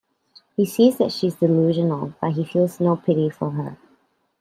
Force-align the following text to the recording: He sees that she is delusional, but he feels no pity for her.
He 0.57 0.65
sees 0.65 0.97
that 0.97 1.11
she 1.11 1.27
is 1.27 1.35
delusional, 1.35 2.15
but 2.19 2.31
he 2.31 2.43
feels 2.43 2.79
no 2.79 2.95
pity 2.95 3.29
for 3.29 3.51
her. 3.51 3.77